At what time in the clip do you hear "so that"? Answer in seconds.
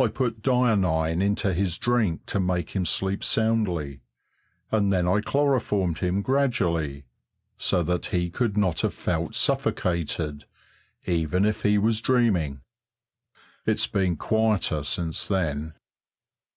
7.56-8.06